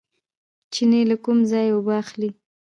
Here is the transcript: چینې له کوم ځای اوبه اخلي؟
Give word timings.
چینې 0.73 1.01
له 1.09 1.15
کوم 1.23 1.37
ځای 1.51 1.67
اوبه 1.71 1.93
اخلي؟ 2.03 2.29